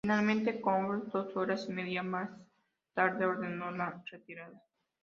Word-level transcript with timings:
Finalmente 0.03 0.59
Knowles, 0.59 1.11
dos 1.11 1.37
horas 1.37 1.67
y 1.69 1.73
medía 1.73 2.01
más 2.01 2.31
tarde, 2.95 3.23
ordenó 3.23 3.69
la 3.69 4.01
retirada. 4.09 4.63